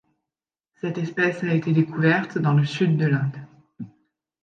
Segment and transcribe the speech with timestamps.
[0.77, 3.37] Cette espèce a été découverte dans le sud de l'Inde.